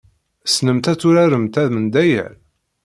Tessnemt 0.43 0.85
ad 0.91 0.97
turaremt 0.99 1.55
amendayer? 1.63 2.31